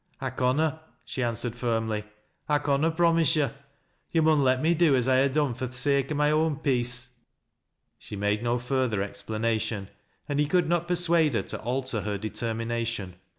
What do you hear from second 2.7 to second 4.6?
promiso yo' Yo' mun let